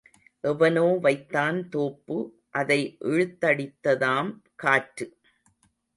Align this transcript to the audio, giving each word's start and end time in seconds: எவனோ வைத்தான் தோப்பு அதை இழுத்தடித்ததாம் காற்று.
எவனோ 0.43 0.85
வைத்தான் 1.01 1.69
தோப்பு 1.69 2.17
அதை 2.51 2.79
இழுத்தடித்ததாம் 3.03 4.31
காற்று. 4.55 5.07